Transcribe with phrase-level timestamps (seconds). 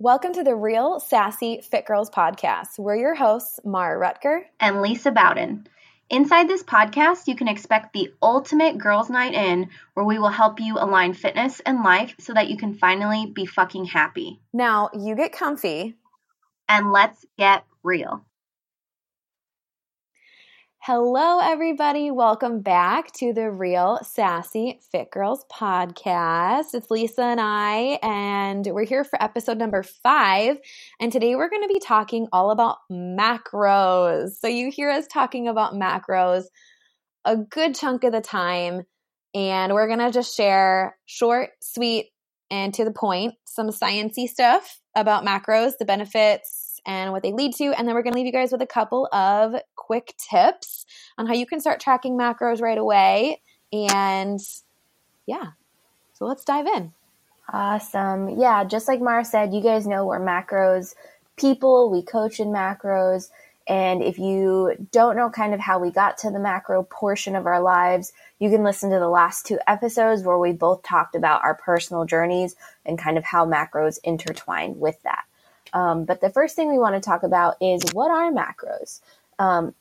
[0.00, 2.80] Welcome to the Real Sassy Fit Girls podcast.
[2.80, 5.68] We're your hosts, Mara Ruttger and Lisa Bowden.
[6.10, 10.58] Inside this podcast, you can expect the ultimate girls' night in where we will help
[10.58, 14.40] you align fitness and life so that you can finally be fucking happy.
[14.52, 15.94] Now, you get comfy.
[16.68, 18.24] And let's get real.
[20.86, 22.10] Hello, everybody.
[22.10, 26.74] Welcome back to the Real Sassy Fit Girls podcast.
[26.74, 30.58] It's Lisa and I, and we're here for episode number five.
[31.00, 34.32] And today we're going to be talking all about macros.
[34.32, 36.44] So, you hear us talking about macros
[37.24, 38.82] a good chunk of the time,
[39.34, 42.10] and we're going to just share short, sweet,
[42.50, 47.54] and to the point some sciencey stuff about macros, the benefits, and what they lead
[47.56, 47.72] to.
[47.72, 50.86] And then we're going to leave you guys with a couple of quick tips
[51.18, 53.40] on how you can start tracking macros right away.
[53.72, 54.40] And
[55.26, 55.52] yeah,
[56.14, 56.92] so let's dive in.
[57.52, 58.38] Awesome.
[58.38, 60.94] Yeah, just like Mara said, you guys know we're macros
[61.36, 63.30] people, we coach in macros.
[63.66, 67.46] And if you don't know kind of how we got to the macro portion of
[67.46, 71.42] our lives, you can listen to the last two episodes where we both talked about
[71.42, 75.24] our personal journeys and kind of how macros intertwine with that.
[75.74, 79.00] Um, but the first thing we want to talk about is what are macros?
[79.38, 79.74] Um,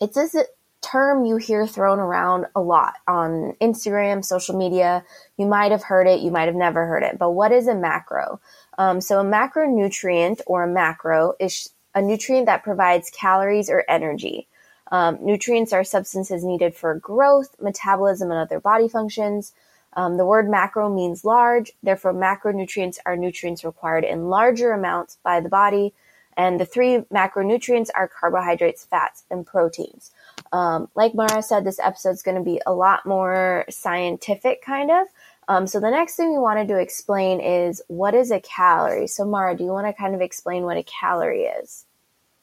[0.00, 0.36] it's this
[0.82, 5.02] term you hear thrown around a lot on Instagram, social media.
[5.38, 7.74] You might have heard it, you might have never heard it, but what is a
[7.74, 8.38] macro?
[8.76, 14.46] Um, so, a macronutrient or a macro is a nutrient that provides calories or energy.
[14.92, 19.52] Um, nutrients are substances needed for growth, metabolism, and other body functions.
[19.96, 25.40] Um, the word macro means large, therefore, macronutrients are nutrients required in larger amounts by
[25.40, 25.94] the body.
[26.36, 30.10] And the three macronutrients are carbohydrates, fats, and proteins.
[30.52, 34.90] Um, like Mara said, this episode is going to be a lot more scientific, kind
[34.90, 35.06] of.
[35.46, 39.06] Um, so the next thing we wanted to explain is what is a calorie.
[39.06, 41.84] So Mara, do you want to kind of explain what a calorie is?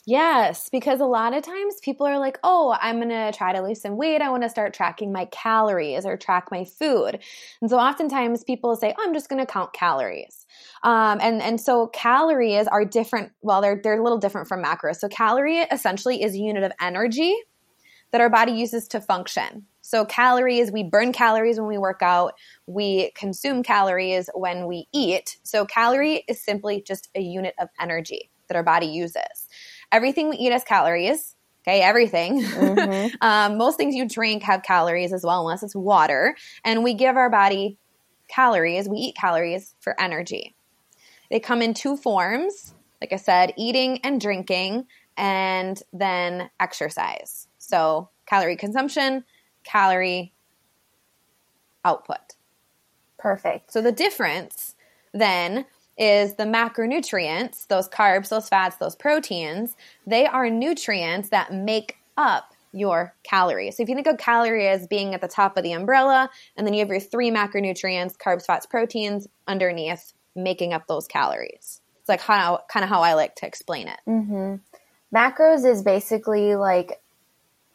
[0.08, 3.62] Yes, because a lot of times people are like, oh, I'm going to try to
[3.62, 4.22] lose some weight.
[4.22, 7.20] I want to start tracking my calories or track my food.
[7.62, 10.48] And so oftentimes people say, oh, I'm just going to count calories.
[10.82, 13.32] Um, and, and so calories are different.
[13.42, 14.96] Well, they're, they're a little different from macros.
[14.96, 17.36] So calorie essentially is a unit of energy
[18.12, 19.68] that our body uses to function.
[19.82, 22.34] So calories, we burn calories when we work out.
[22.66, 25.38] We consume calories when we eat.
[25.44, 29.48] So calorie is simply just a unit of energy that our body uses
[29.92, 31.36] everything we eat has calories.
[31.64, 32.42] Okay, everything.
[32.42, 33.16] Mm-hmm.
[33.22, 36.36] um, most things you drink have calories as well, unless it's water.
[36.66, 37.78] And we give our body
[38.28, 38.90] calories.
[38.90, 40.56] We eat calories for energy.
[41.30, 44.88] They come in two forms, like I said, eating and drinking,
[45.18, 47.48] and then exercise.
[47.58, 49.24] So, calorie consumption,
[49.64, 50.34] calorie
[51.86, 52.36] output.
[53.18, 53.72] Perfect.
[53.72, 54.76] So, the difference
[55.14, 55.66] then
[56.02, 59.76] is the macronutrients, those carbs, those fats, those proteins,
[60.08, 63.78] they are nutrients that make up your calories.
[63.78, 66.66] So if you think of calorie as being at the top of the umbrella, and
[66.66, 71.82] then you have your three macronutrients, carbs, fats, proteins underneath, making up those calories.
[72.00, 74.00] It's like how kind of how I like to explain it.
[74.08, 74.56] Mm-hmm.
[75.16, 77.00] Macros is basically like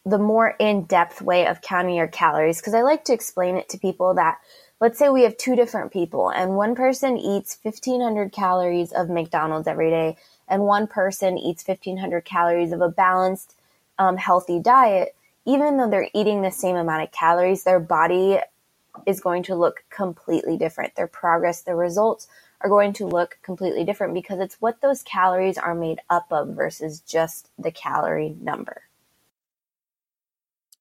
[0.05, 3.69] the more in depth way of counting your calories because I like to explain it
[3.69, 4.39] to people that
[4.81, 9.69] let's say we have two different people and one person eats 1500 calories of McDonald's
[9.69, 10.17] every day
[10.49, 13.55] and one person eats 1500 calories of a balanced,
[13.99, 15.17] um, healthy diet,
[15.47, 18.39] even though they're eating the same amount of calories, their body
[19.07, 20.95] is going to look completely different.
[20.95, 22.29] Their progress, their results
[22.61, 26.49] are going to look completely different because it's what those calories are made up of
[26.49, 28.86] versus just the calorie number.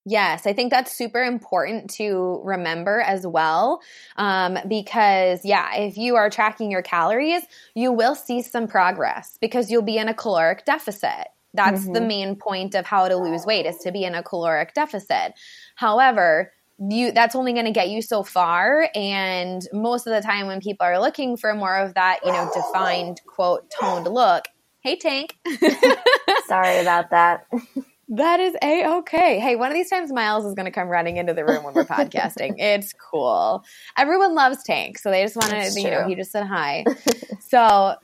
[0.08, 3.82] Yes, I think that's super important to remember as well.
[4.18, 7.42] Um, because, yeah, if you are tracking your calories,
[7.74, 11.28] you will see some progress because you'll be in a caloric deficit.
[11.56, 11.94] That's mm-hmm.
[11.94, 15.34] the main point of how to lose weight is to be in a caloric deficit.
[15.76, 20.48] However, you that's only going to get you so far and most of the time
[20.48, 24.44] when people are looking for more of that you know defined quote toned look
[24.82, 25.38] hey tank
[26.48, 27.48] sorry about that
[28.10, 29.40] That is a okay.
[29.40, 31.74] Hey, one of these times Miles is going to come running into the room when
[31.74, 32.56] we're podcasting.
[32.66, 33.64] It's cool.
[33.98, 36.84] Everyone loves Tank, so they just wanted, to, you know, he just said hi.
[37.40, 37.96] so,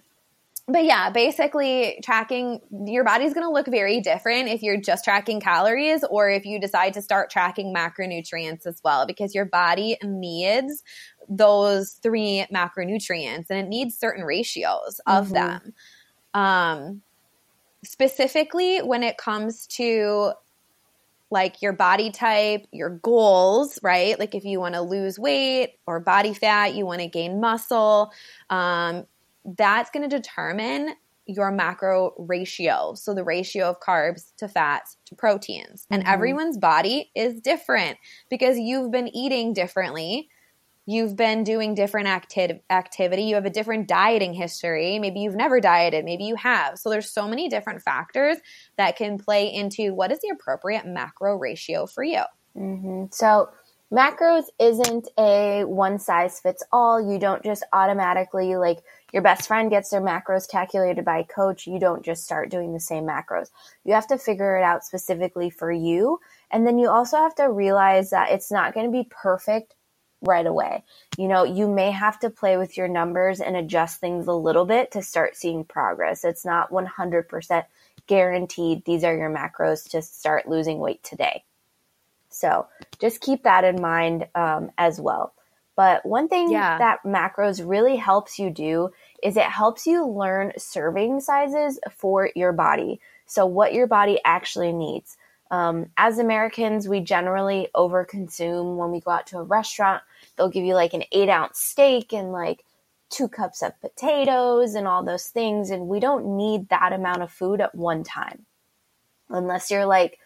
[0.68, 5.40] but yeah, basically tracking your body's going to look very different if you're just tracking
[5.40, 10.84] calories or if you decide to start tracking macronutrients as well because your body needs
[11.30, 15.34] those three macronutrients and it needs certain ratios of mm-hmm.
[15.34, 15.74] them.
[16.34, 17.02] Um
[17.84, 20.34] specifically when it comes to
[21.30, 24.20] like your body type, your goals, right?
[24.20, 28.12] Like if you want to lose weight or body fat, you want to gain muscle,
[28.50, 29.06] um,
[29.58, 30.94] that's going to determine
[31.26, 32.94] your macro ratio.
[32.96, 35.88] So the ratio of carbs to fats to proteins.
[35.90, 36.06] And Mhm.
[36.06, 37.98] everyone's body is different
[38.30, 40.28] because you've been eating differently.
[40.86, 43.24] You've been doing different acti- activity.
[43.24, 45.00] You have a different dieting history.
[45.00, 46.06] Maybe you've never dieted.
[46.06, 46.80] Maybe you have.
[46.80, 48.38] So there's so many different factors
[48.78, 52.24] that can play into what is the appropriate macro ratio for you.
[52.56, 53.50] hmm So,
[53.94, 57.02] macros isn't a one size fits all.
[57.02, 58.80] You don't just automatically, like,
[59.14, 61.68] your best friend gets their macros calculated by a coach.
[61.68, 63.50] You don't just start doing the same macros.
[63.84, 66.20] You have to figure it out specifically for you.
[66.50, 69.76] And then you also have to realize that it's not going to be perfect
[70.22, 70.84] right away.
[71.18, 74.66] You know, you may have to play with your numbers and adjust things a little
[74.66, 76.24] bit to start seeing progress.
[76.24, 77.66] It's not 100%
[78.08, 81.44] guaranteed these are your macros to start losing weight today.
[82.30, 82.68] So
[83.00, 85.34] just keep that in mind um, as well.
[85.76, 86.78] But one thing Yeah.
[86.78, 88.92] that macros really helps you do
[89.24, 93.00] is it helps you learn serving sizes for your body.
[93.26, 95.18] So, what your body actually needs.
[95.52, 100.02] Um, as Americans, we generally overconsume when we go out to a restaurant.
[100.36, 102.64] They'll give you like an eight ounce steak and like
[103.10, 105.70] two cups of potatoes and all those things.
[105.70, 108.46] And we don't need that amount of food at one time.
[109.30, 110.20] Unless you're like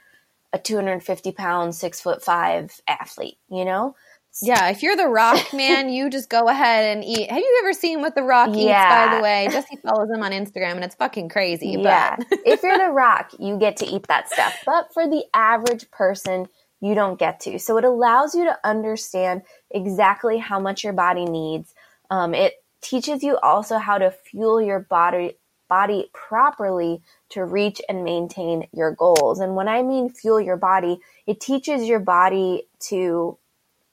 [0.54, 3.96] a 250 pound, six foot five athlete, you know?
[4.42, 7.30] Yeah, if you're the Rock man, you just go ahead and eat.
[7.30, 8.66] Have you ever seen what the Rock eats?
[8.66, 11.78] By the way, Jesse follows him on Instagram, and it's fucking crazy.
[11.80, 12.16] Yeah.
[12.18, 14.56] But if you're the rock, you get to eat that stuff.
[14.66, 16.48] But for the average person,
[16.82, 17.60] you don't get to.
[17.60, 21.74] So it allows you to understand exactly how much your body needs.
[22.10, 25.38] Um, it teaches you also how to fuel your body
[25.68, 29.40] body properly to reach and maintain your goals.
[29.40, 33.40] And when I mean fuel your body, it teaches your body to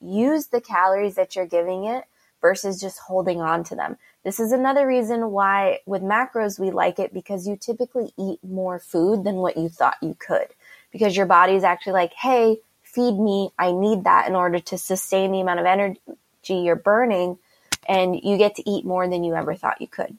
[0.03, 2.05] use the calories that you're giving it
[2.41, 3.97] versus just holding on to them.
[4.23, 8.79] This is another reason why with macros we like it because you typically eat more
[8.79, 10.47] food than what you thought you could.
[10.91, 13.51] Because your body is actually like, hey, feed me.
[13.57, 15.99] I need that in order to sustain the amount of energy
[16.47, 17.39] you're burning.
[17.87, 20.17] And you get to eat more than you ever thought you could.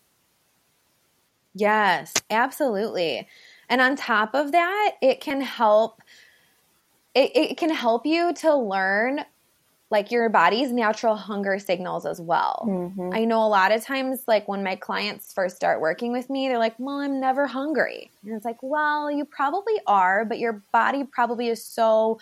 [1.54, 3.28] Yes, absolutely.
[3.68, 6.00] And on top of that, it can help
[7.14, 9.24] it, it can help you to learn
[9.90, 12.76] like your body's natural hunger signals as well.
[12.76, 13.12] Mhm.
[13.12, 16.48] I know a lot of times like when my clients first start working with me,
[16.48, 20.64] they're like, "Well, I'm never hungry." And it's like, "Well, you probably are, but your
[20.72, 22.18] body probably is so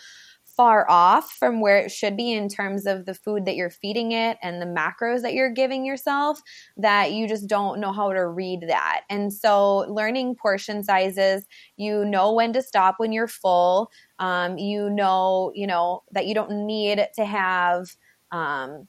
[0.55, 4.11] far off from where it should be in terms of the food that you're feeding
[4.11, 6.41] it and the macros that you're giving yourself
[6.77, 9.01] that you just don't know how to read that.
[9.09, 11.45] And so, learning portion sizes,
[11.77, 13.91] you know when to stop when you're full.
[14.19, 17.95] Um, you know, you know that you don't need to have,
[18.31, 18.87] um,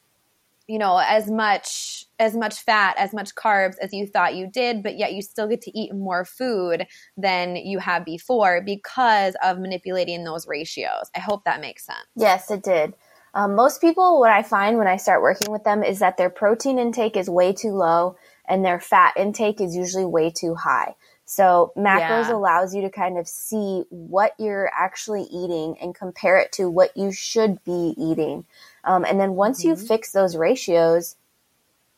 [0.66, 4.82] you know, as much as much fat, as much carbs as you thought you did,
[4.82, 6.86] but yet you still get to eat more food
[7.16, 11.10] than you have before because of manipulating those ratios.
[11.14, 11.98] I hope that makes sense.
[12.16, 12.94] Yes, it did.
[13.34, 16.30] Um, most people, what I find when I start working with them is that their
[16.30, 18.16] protein intake is way too low
[18.46, 20.94] and their fat intake is usually way too high.
[21.24, 22.34] So macros Yeah.
[22.34, 26.96] allows you to kind of see what you're actually eating and compare it to what
[26.96, 28.44] you should be eating.
[28.84, 29.88] Um, and then once you Mhm.
[29.88, 31.16] fix those ratios,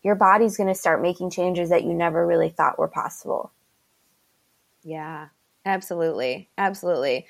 [0.03, 3.53] your body's going to start making changes that you never really thought were possible.
[4.83, 5.29] Yeah,
[5.65, 6.51] absolutely.
[6.59, 7.27] Absolutely.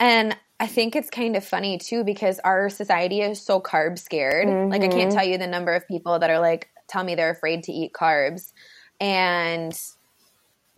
[0.00, 4.58] And I think it's kind of funny too because our society is so carb scared.
[4.70, 5.12] Like, I can't Mhm.
[5.12, 7.92] tell you the number of people that are like, tell me they're afraid to eat
[7.94, 8.52] carbs.
[9.00, 9.78] And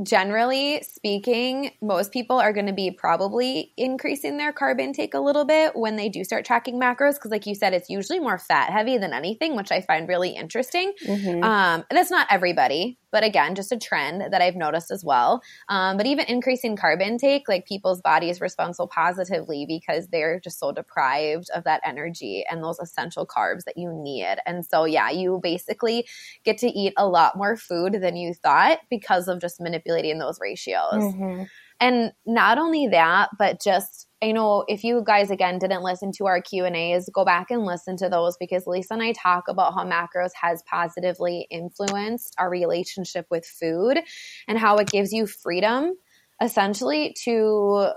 [0.02, 5.45] generally speaking, most people are going to be probably increasing their carb intake a little
[5.45, 7.14] bit when they do start tracking macros.
[7.14, 10.30] Because, like you said, it's usually more fat heavy than anything, which I find really
[10.30, 10.92] interesting.
[11.07, 11.45] Mhm.
[11.45, 15.43] Um, and that's not everybody, but again, just a trend that I've noticed as well.
[15.69, 20.59] Um, but even increasing carb intake, like people's bodies respond so positively because they're just
[20.59, 24.37] so deprived of that energy and those essential carbs that you need.
[24.47, 26.07] And so, yeah, you basically
[26.45, 30.38] get to eat a lot more food than you thought because of just manipulating those
[30.40, 31.14] ratios.
[31.14, 31.50] Mhm.
[31.81, 36.27] And not only that, but just I know if you guys again didn't listen to
[36.27, 39.49] our Q and A's, go back and listen to those because Lisa and I talk
[39.49, 43.99] about how macros has positively influenced our relationship with food
[44.47, 45.95] and how it gives you freedom,
[46.43, 47.93] essentially, to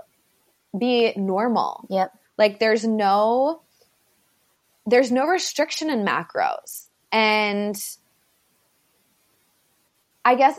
[0.78, 1.86] be normal.
[1.90, 2.12] Yep.
[2.38, 3.62] Like there's no
[4.86, 6.88] there's no restriction in macros.
[7.12, 7.76] And
[10.24, 10.58] I guess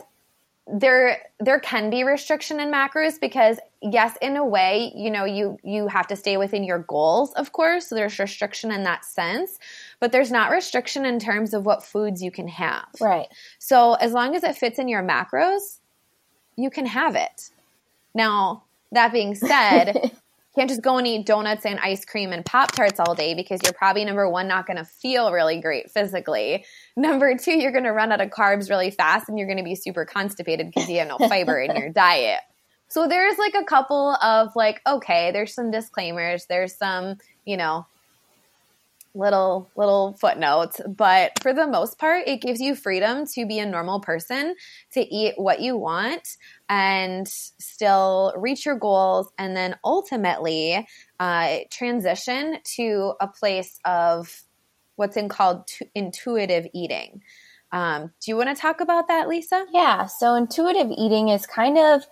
[0.66, 5.56] there there can be restriction in macros because yes in a way you know you
[5.62, 7.88] you have to stay within your goals of course.
[7.88, 9.58] So there's restriction in that sense
[10.00, 12.86] but there's not restriction in terms of what foods you can have.
[13.00, 13.28] Right.
[13.58, 15.78] So as long as it fits in your macros
[16.56, 17.50] you can have it.
[18.14, 20.10] Now that being said
[20.56, 23.60] can't just go and eat donuts and ice cream and Pop Tarts all day because
[23.62, 26.64] you're probably number one, not going to feel really great physically.
[26.96, 29.64] Number two, you're going to run out of carbs really fast and you're going to
[29.64, 32.40] be super constipated because you have no fiber in your diet.
[32.88, 37.86] So there's like a couple of like, okay, there's some disclaimers, there's some, you know,
[39.16, 43.66] little little footnotes but for the most part it gives you freedom to be a
[43.66, 44.54] normal person
[44.92, 46.36] to eat what you want
[46.68, 50.86] and still reach your goals and then ultimately
[51.20, 54.42] uh, transition to a place of
[54.96, 57.22] what's in called t- intuitive eating.
[57.72, 59.66] Um, do you want to talk about that lisa?
[59.72, 62.06] Yeah so intuitive eating is kind of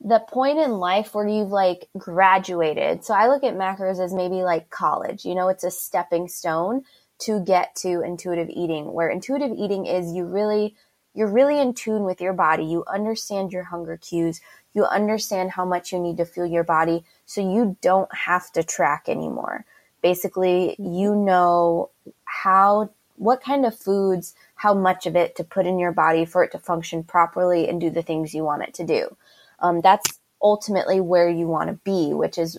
[0.00, 3.04] the point in life where you've like graduated.
[3.04, 6.84] So I look at macros as maybe like college, you know, it's a stepping stone
[7.20, 10.76] to get to intuitive eating, where intuitive eating is you really,
[11.14, 12.64] you're really in tune with your body.
[12.64, 14.42] You understand your hunger cues.
[14.74, 17.04] You understand how much you need to fuel your body.
[17.24, 19.64] So you don't have to track anymore.
[20.02, 21.88] Basically, you know
[22.24, 26.44] how, what kind of foods, how much of it to put in your body for
[26.44, 29.16] it to function properly and do the things you want it to do
[29.58, 32.58] um, that's ultimately where you want to be, which is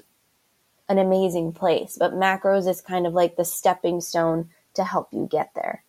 [0.89, 1.97] an amazing place.
[1.99, 5.83] But macros is kind of like the stepping stone to help you get there.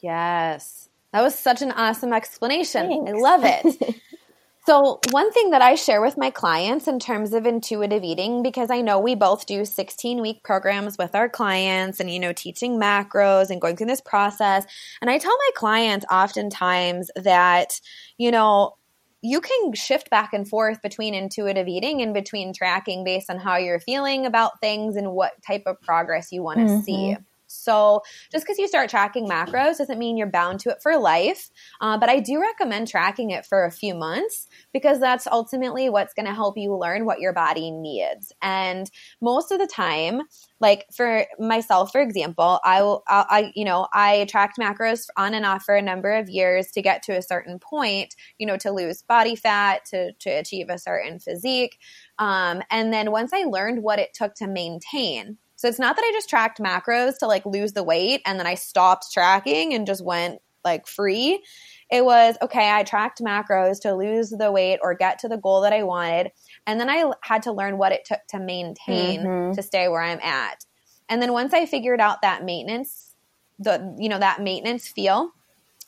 [0.00, 0.88] Yes.
[1.12, 2.88] That was such an awesome explanation.
[2.88, 3.10] Thanks.
[3.10, 4.00] I love it.
[4.66, 8.70] so, one thing that I share with my clients in terms of intuitive eating, because
[8.70, 12.78] I know we both do 16 week programs with our clients and, you know, teaching
[12.78, 14.64] macros and going through this process.
[15.00, 17.80] And I tell my clients oftentimes that,
[18.16, 18.76] you know,
[19.22, 23.56] you can shift back and forth between intuitive eating and between tracking based on how
[23.56, 26.80] you're feeling about things and what type of progress you want to mm-hmm.
[26.80, 27.16] see.
[27.50, 31.50] So, just because you start tracking macros doesn't mean you're bound to it for life.
[31.80, 36.14] Uh, but I do recommend tracking it for a few months because that's ultimately what's
[36.14, 38.32] going to help you learn what your body needs.
[38.40, 38.90] And
[39.20, 40.22] most of the time,
[40.60, 45.44] like for myself, for example, I will, I, you know, I tracked macros on and
[45.44, 48.70] off for a number of years to get to a certain point, you know, to
[48.70, 51.78] lose body fat, to, to achieve a certain physique.
[52.18, 56.02] Um, and then once I learned what it took to maintain, so it's not that
[56.02, 59.86] I just tracked macros to like lose the weight and then I stopped tracking and
[59.86, 61.44] just went like free.
[61.90, 65.60] It was okay, I tracked macros to lose the weight or get to the goal
[65.60, 66.32] that I wanted.
[66.66, 69.52] And then I had to learn what it took to maintain mm-hmm.
[69.52, 70.64] to stay where I'm at.
[71.10, 73.14] And then once I figured out that maintenance,
[73.58, 75.30] the you know, that maintenance feel,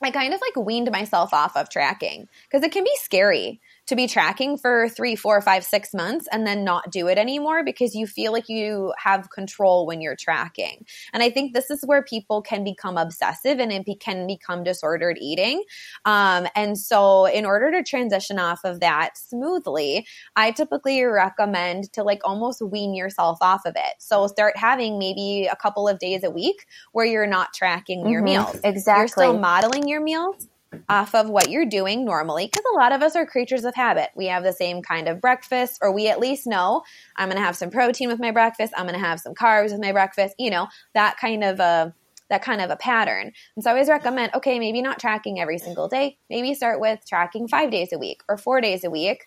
[0.03, 3.97] I kind of like weaned myself off of tracking because it can be scary to
[3.97, 7.95] be tracking for three, four, five, six months and then not do it anymore because
[7.95, 10.87] you feel like you have control when you're tracking.
[11.13, 14.63] And I think this is where people can become obsessive and it be, can become
[14.63, 15.65] disordered eating.
[16.05, 22.05] Um, and so, in order to transition off of that smoothly, I typically recommend to
[22.05, 23.95] like almost wean yourself off of it.
[23.99, 28.11] So, start having maybe a couple of days a week where you're not tracking mm-hmm,
[28.11, 28.61] your meals.
[28.63, 29.25] Exactly.
[29.25, 30.49] You're still modeling your meals
[30.89, 34.11] off of what you're doing normally because a lot of us are creatures of habit.
[34.15, 36.83] We have the same kind of breakfast, or we at least know
[37.17, 38.73] I'm going to have some protein with my breakfast.
[38.77, 40.35] I'm going to have some carbs with my breakfast.
[40.39, 41.95] You know that kind of a
[42.31, 43.31] that kind of a pattern.
[43.57, 46.17] And so I always recommend okay, maybe not tracking every single day.
[46.31, 49.27] Maybe start with tracking five days a week or four days a week,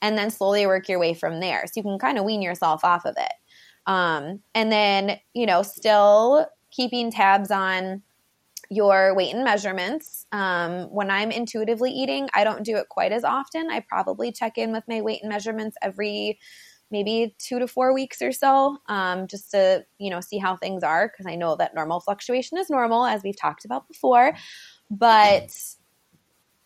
[0.00, 1.64] and then slowly work your way from there.
[1.66, 3.32] So you can kind of wean yourself off of it.
[3.86, 8.02] Um, and then you know still keeping tabs on
[8.70, 10.26] your weight and measurements.
[10.32, 13.70] Um, when I'm intuitively eating, I don't do it quite as often.
[13.70, 16.38] I probably check in with my weight and measurements every
[16.90, 20.82] maybe two to four weeks or so, um, just to you know see how things
[20.82, 24.32] are because I know that normal fluctuation is normal, as we've talked about before.
[24.90, 25.56] But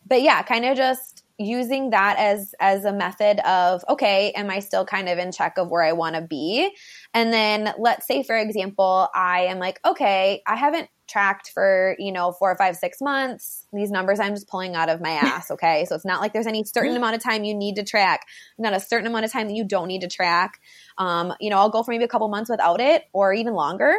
[0.07, 4.59] but yeah, kind of just using that as as a method of okay am i
[4.59, 6.69] still kind of in check of where i want to be
[7.13, 12.11] and then let's say for example i am like okay i haven't tracked for you
[12.11, 13.67] know four or five six months.
[13.73, 15.85] These numbers i'm just pulling out of my ass okay?
[15.85, 18.25] So it's not like there's any certain amount of time you need to track
[18.57, 20.59] not a certain amount of time that you don't need to track.
[20.97, 23.93] Um, you know i'll go for maybe a couple months without it or even longer.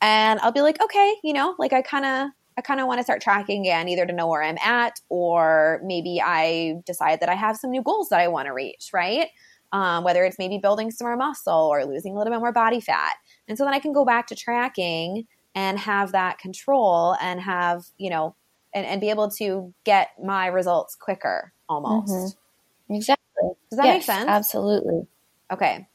[0.00, 3.00] And i'll be like okay you know like i kind of I kind of want
[3.00, 7.28] to start tracking again, either to know where I'm at, or maybe I decide that
[7.28, 9.28] I have some new goals that I want to reach, right?
[9.76, 12.80] Um, whether it's maybe building some more muscle or losing a little bit more body
[12.80, 13.16] fat.
[13.46, 17.84] And so then I can go back to tracking and have that control and have,
[17.98, 18.34] you know,
[18.72, 22.10] and, and be able to get my results quicker almost.
[22.10, 22.94] Mm-hmm.
[22.94, 23.50] Exactly.
[23.68, 24.28] Does that yes, make sense?
[24.28, 25.06] Absolutely.
[25.52, 25.86] Okay.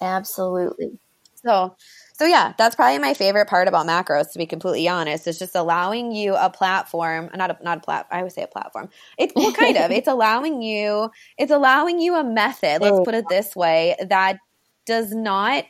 [0.00, 1.00] Absolutely.
[1.34, 1.74] So,
[2.16, 4.32] so yeah, that's probably my favorite part about macros.
[4.32, 8.06] To be completely honest, is just allowing you a platform, not a not a plat.
[8.08, 8.88] I would say a platform.
[9.18, 9.90] It's well, kind of.
[9.94, 11.10] It's allowing you.
[11.36, 12.80] It's allowing you a method.
[12.80, 14.38] Let's put it this way that
[14.86, 15.64] does not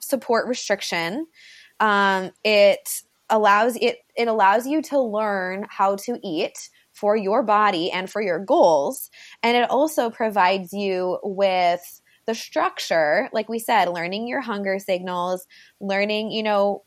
[0.00, 1.26] support restriction.
[1.78, 3.98] Um, it allows it.
[4.16, 9.10] It allows you to learn how to eat for your body and for your goals,
[9.42, 15.46] and it also provides you with the structure, like we said, learning your hunger signals,
[15.80, 16.82] learning, you know,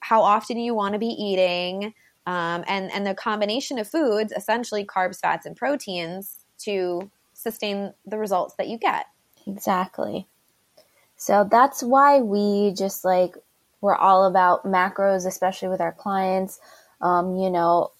[0.00, 1.94] how often you want to be eating,
[2.26, 8.18] um, and and the combination of foods, essentially carbs, fats, and proteins, to sustain the
[8.18, 9.06] results that you get.
[9.46, 10.26] Exactly.
[11.16, 13.36] So that's why we just like
[13.80, 16.60] we're all about macros, especially with our clients.
[17.00, 17.90] Um, you know,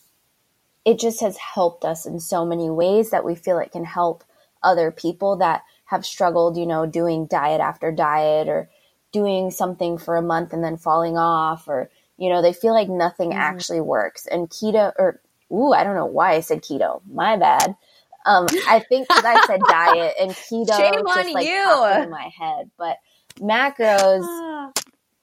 [0.84, 4.24] it just has helped us in so many ways that we feel it can help
[4.62, 5.62] other people that
[5.92, 8.70] have struggled, you know, doing diet after diet or
[9.12, 12.88] doing something for a month and then falling off or, you know, they feel like
[12.88, 13.38] nothing mm-hmm.
[13.38, 14.26] actually works.
[14.26, 15.20] And keto or
[15.52, 17.02] ooh, I don't know why I said keto.
[17.12, 17.76] My bad.
[18.25, 22.30] Um, I think because I said diet and keto Shame just like popped in my
[22.38, 22.70] head.
[22.78, 22.96] But
[23.38, 24.72] macros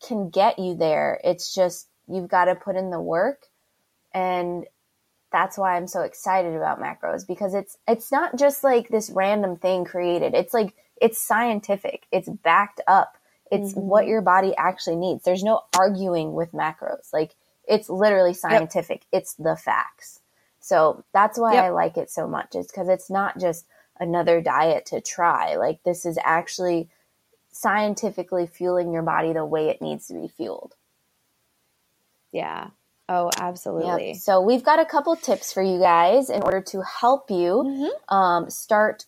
[0.08, 1.20] can get you there.
[1.24, 3.48] It's just you've got to put in the work
[4.14, 4.66] and
[5.32, 9.58] that's why I'm so excited about macros because it's it's not just like this random
[9.58, 10.34] thing created.
[10.34, 12.06] It's like it's scientific.
[12.12, 13.18] It's backed up.
[13.52, 13.88] It's mm-hmm.
[13.88, 15.24] what your body actually needs.
[15.24, 17.14] There's no arguing with macros.
[17.14, 17.36] Like
[17.68, 19.06] it's literally scientific.
[19.12, 19.22] Yep.
[19.22, 20.22] It's the facts.
[20.60, 21.66] So that's why yep.
[21.66, 22.56] I like it so much.
[22.56, 23.66] Is because it's not just
[24.00, 25.56] another diet to try.
[25.56, 26.90] Like this is actually
[27.52, 30.76] scientifically fueling your body the way it needs to be fueled.
[32.32, 32.70] Yeah.
[33.10, 34.10] Oh, absolutely.
[34.10, 34.18] Yep.
[34.18, 38.16] So we've got a couple tips for you guys in order to help you mm-hmm.
[38.16, 39.06] um, start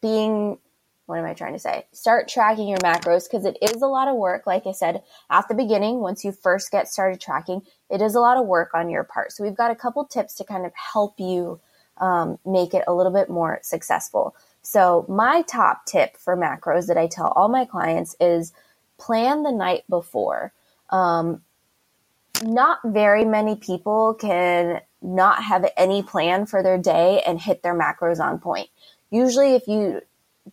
[0.00, 0.58] being.
[1.06, 1.84] What am I trying to say?
[1.92, 4.46] Start tracking your macros because it is a lot of work.
[4.46, 8.20] Like I said at the beginning, once you first get started tracking, it is a
[8.20, 9.32] lot of work on your part.
[9.32, 11.60] So we've got a couple tips to kind of help you
[11.98, 14.34] um, make it a little bit more successful.
[14.62, 18.54] So my top tip for macros that I tell all my clients is
[18.96, 20.54] plan the night before.
[20.88, 21.42] Um,
[22.42, 27.78] not very many people can not have any plan for their day and hit their
[27.78, 28.68] macros on point.
[29.10, 30.00] Usually, if you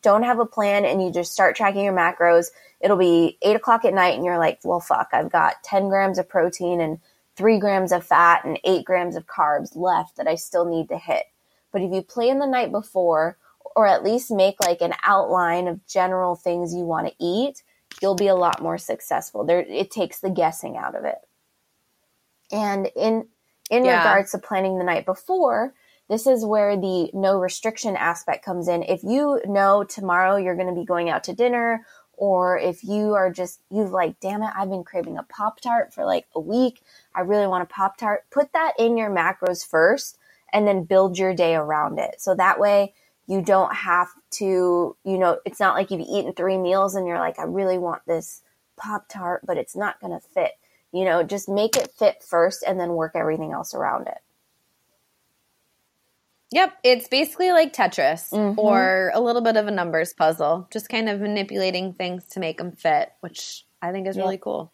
[0.02, 2.47] don't have a plan and you just start tracking your macros,
[2.80, 6.19] it'll be eight o'clock at night and you're like, well, fuck, I've got 10 grams
[6.19, 6.99] of protein and
[7.36, 10.97] three grams of fat and eight grams of carbs left that I still need to
[10.97, 11.25] hit.
[11.71, 13.38] But if you plan the night before,
[13.75, 17.63] or at least make like an outline of general things you want to eat,
[18.02, 19.45] you'll be a lot more successful.
[19.45, 21.17] There, it takes the guessing out of it.
[22.51, 23.27] And in
[23.69, 23.99] in yeah.
[23.99, 25.73] regards to planning the night before,
[26.09, 28.83] this is where the no restriction aspect comes in.
[28.83, 31.85] If you know tomorrow you're going to be going out to dinner,
[32.19, 35.93] or if you are just, you've like, damn it, I've been craving a Pop Tart
[35.93, 36.81] for like a week.
[37.15, 38.25] I really want a Pop Tart.
[38.29, 40.17] Put that in your macros first
[40.51, 42.19] and then build your day around it.
[42.19, 42.93] So that way
[43.25, 47.19] you don't have to, you know, it's not like you've eaten three meals and you're
[47.19, 48.41] like, I really want this
[48.75, 50.59] Pop Tart, but it's not going to fit.
[50.91, 54.17] You know, just make it fit first and then work everything else around it.
[56.52, 58.60] Yep, it's basically like Tetris mm-hmm.
[58.60, 62.58] or a little bit of a numbers puzzle, just kind of manipulating things to make
[62.58, 64.23] them fit, which I think is yep.
[64.23, 64.71] really cool.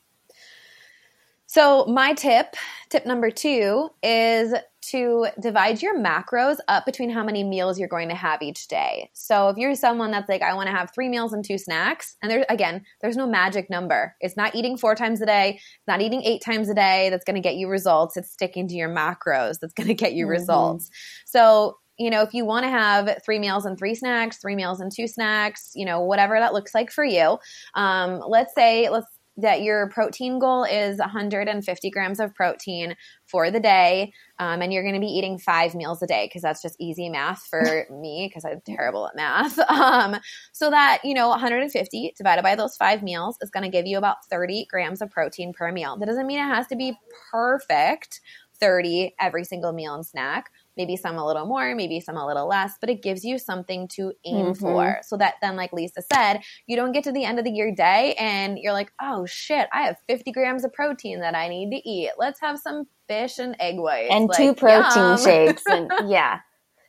[1.55, 2.57] So, my tip,
[2.89, 4.53] tip number two, is
[4.89, 9.09] to divide your macros up between how many meals you're going to have each day.
[9.13, 12.17] So if you're someone that's like, I want to have three meals and two snacks,
[12.21, 14.17] and there again, there's no magic number.
[14.19, 17.23] It's not eating four times a day, it's not eating eight times a day that's
[17.23, 18.17] going to get you results.
[18.17, 20.31] It's sticking to your macros that's going to get you mm-hmm.
[20.31, 20.91] results.
[21.23, 24.81] So you know, if you want to have three meals and three snacks, three meals
[24.81, 27.37] and two snacks, you know, whatever that looks like for you.
[27.73, 29.07] Um, let's say, let's
[29.37, 32.95] that your protein goal is 150 grams of protein
[33.25, 36.41] for the day, um, and you're going to be eating five meals a day because
[36.41, 39.59] that's just easy math for me because I'm terrible at math.
[39.75, 40.17] Um,
[40.51, 43.97] so that you know, 150 divided by those five meals is going to give you
[43.97, 45.97] about 30 grams of protein per meal.
[45.97, 46.97] That doesn't mean it has to be
[47.31, 48.21] perfect
[48.59, 52.47] 30 every single meal and snack maybe some a little more, maybe some a little
[52.47, 54.53] less, but it gives you something to aim mm-hmm.
[54.53, 54.99] for.
[55.03, 57.73] So that then, like Lisa said, you don't get to the end of the year
[57.73, 61.71] day and you're like, oh shit, I have 50 grams of protein that I need
[61.71, 62.11] to eat.
[62.17, 64.09] Let's have some fish and egg whites.
[64.11, 65.17] And like, two protein yum.
[65.17, 65.63] shakes.
[65.67, 66.39] And yeah.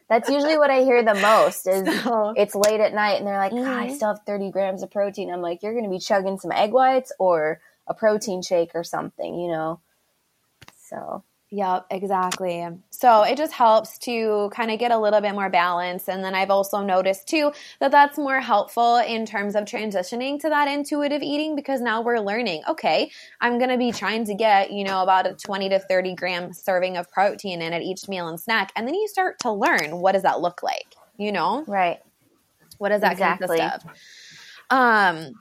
[0.09, 3.39] That's usually what I hear the most is so, it's late at night and they're
[3.39, 3.69] like, mm-hmm.
[3.69, 5.33] I still have 30 grams of protein.
[5.33, 8.85] I'm like, you're going to be chugging some egg whites or a protein shake or
[8.85, 9.81] something, you know?
[10.89, 12.67] So Yep, exactly.
[12.91, 16.09] So it just helps to kind of get a little bit more balance.
[16.09, 20.49] And then I've also noticed too that that's more helpful in terms of transitioning to
[20.49, 24.73] that intuitive eating because now we're learning, okay, I'm going to be trying to get,
[24.73, 28.27] you know, about a 20 to 30 gram serving of protein in at each meal
[28.27, 28.73] and snack.
[28.75, 31.65] And then you start to learn what does that look like, you know?
[31.69, 32.01] Right.
[32.79, 33.59] What does that exactly.
[33.59, 34.77] consist of?
[34.77, 35.35] Um,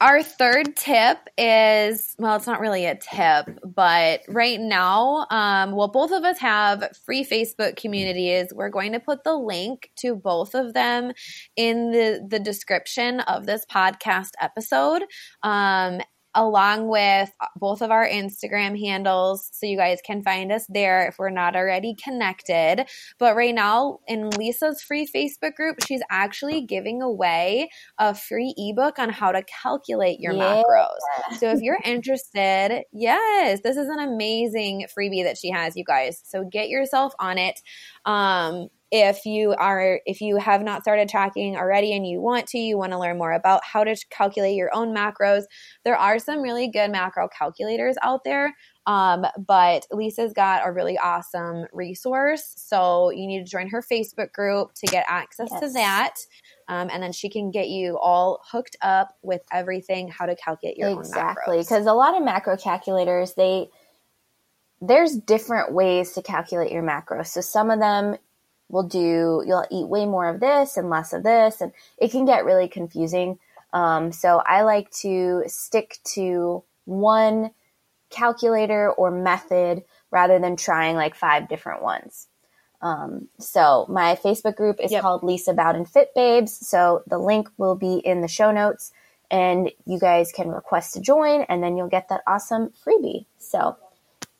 [0.00, 5.88] our third tip is well, it's not really a tip, but right now, um, well,
[5.88, 8.48] both of us have free Facebook communities.
[8.52, 11.12] We're going to put the link to both of them
[11.54, 15.02] in the, the description of this podcast episode.
[15.42, 16.00] Um,
[16.34, 19.48] along with both of our Instagram handles.
[19.52, 22.86] So you guys can find us there if we're not already connected.
[23.18, 28.98] But right now, in Lisa's free Facebook group, she's actually giving away a free ebook
[28.98, 30.62] on how to calculate your yeah.
[30.62, 31.38] macros.
[31.38, 36.22] So if you're interested, yes, this is an amazing freebie that she has, you guys.
[36.24, 37.60] So get yourself on it.
[38.04, 42.58] Um, if you are if you have not started tracking already and you want to
[42.58, 45.44] you want to learn more about how to calculate your own macros
[45.84, 48.54] there are some really good macro calculators out there
[48.86, 54.32] um, but lisa's got a really awesome resource so you need to join her facebook
[54.32, 55.60] group to get access yes.
[55.60, 56.14] to that
[56.68, 60.76] um, and then she can get you all hooked up with everything how to calculate
[60.76, 61.00] your macros.
[61.00, 63.68] exactly because a lot of macro calculators they
[64.82, 68.16] there's different ways to calculate your macros so some of them
[68.70, 72.24] will do you'll eat way more of this and less of this and it can
[72.24, 73.38] get really confusing.
[73.72, 77.50] Um, so i like to stick to one
[78.10, 82.26] calculator or method rather than trying like five different ones.
[82.82, 85.02] Um, so my facebook group is yep.
[85.02, 88.92] called lisa bowden fit babes so the link will be in the show notes
[89.30, 93.26] and you guys can request to join and then you'll get that awesome freebie.
[93.38, 93.76] So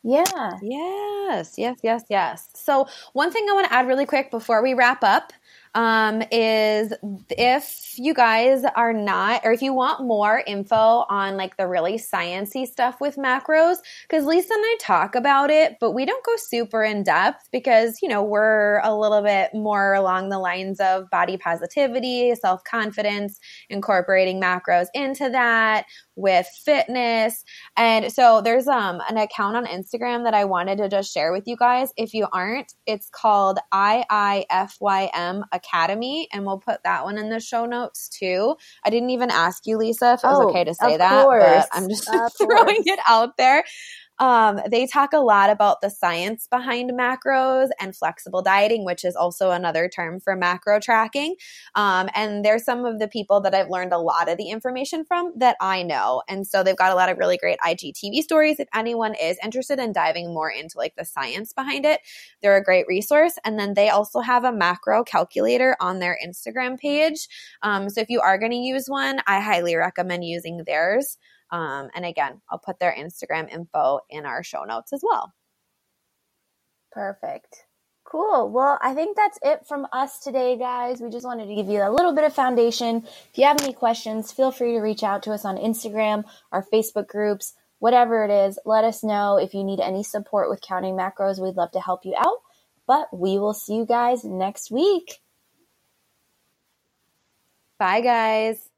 [0.02, 0.58] yeah.
[0.62, 2.48] Yes, yes, yes, yes.
[2.54, 5.32] So, one thing I want to add really quick before we wrap up
[5.74, 6.92] um, is
[7.30, 11.94] if you guys are not, or if you want more info on like the really
[11.94, 13.76] sciency stuff with macros,
[14.08, 17.98] because Lisa and I talk about it, but we don't go super in depth because,
[18.02, 23.38] you know, we're a little bit more along the lines of body positivity, self confidence,
[23.68, 25.84] incorporating macros into that
[26.16, 27.44] with fitness.
[27.76, 31.46] And so there's um an account on Instagram that I wanted to just share with
[31.46, 31.92] you guys.
[31.96, 37.66] If you aren't, it's called IIFYM Academy, and we'll put that one in the show
[37.66, 38.56] notes too.
[38.84, 41.42] I didn't even ask you, Lisa, if it was oh, okay to say that, course.
[41.42, 43.64] but I'm just throwing it out there.
[44.20, 49.16] Um, they talk a lot about the science behind macros and flexible dieting, which is
[49.16, 51.36] also another term for macro tracking.
[51.74, 55.04] Um, and they're some of the people that I've learned a lot of the information
[55.04, 56.22] from that I know.
[56.28, 58.60] And so they've got a lot of really great IGTV stories.
[58.60, 62.00] If anyone is interested in diving more into like the science behind it,
[62.42, 63.38] they're a great resource.
[63.44, 67.26] And then they also have a macro calculator on their Instagram page.
[67.62, 71.16] Um, so if you are going to use one, I highly recommend using theirs.
[71.50, 75.32] Um, and again, I'll put their Instagram info in our show notes as well.
[76.92, 77.64] Perfect.
[78.04, 78.50] Cool.
[78.50, 81.00] Well, I think that's it from us today, guys.
[81.00, 83.04] We just wanted to give you a little bit of foundation.
[83.06, 86.66] If you have any questions, feel free to reach out to us on Instagram, our
[86.72, 88.58] Facebook groups, whatever it is.
[88.64, 91.40] Let us know if you need any support with counting macros.
[91.40, 92.38] We'd love to help you out.
[92.84, 95.20] But we will see you guys next week.
[97.78, 98.69] Bye, guys.